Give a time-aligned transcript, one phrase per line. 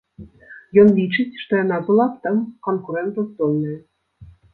[0.83, 3.75] Ён лічыць, што яна была б там канкурэнтаздольная.